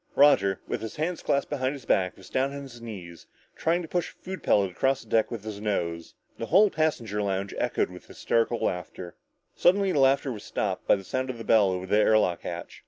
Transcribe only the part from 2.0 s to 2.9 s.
was down on his